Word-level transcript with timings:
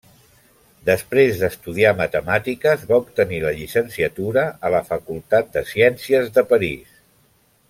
Després 0.89 1.35
d'estudiar 1.41 1.91
matemàtiques, 1.99 2.87
va 2.93 2.99
obtenir 3.03 3.43
la 3.45 3.53
llicenciatura 3.59 4.49
a 4.71 4.75
la 4.77 4.83
facultat 4.91 5.57
de 5.59 5.67
Ciències 5.77 6.35
de 6.39 6.49
Paris. 6.55 7.01